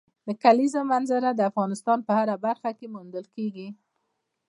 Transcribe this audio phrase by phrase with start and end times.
[0.27, 3.67] د کلیزو منظره د افغانستان په هره برخه کې موندل کېږي.